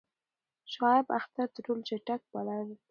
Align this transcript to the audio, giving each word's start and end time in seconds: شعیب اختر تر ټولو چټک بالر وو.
شعیب 0.73 1.07
اختر 1.19 1.47
تر 1.55 1.61
ټولو 1.65 1.81
چټک 1.87 2.21
بالر 2.31 2.59
وو. 2.67 2.75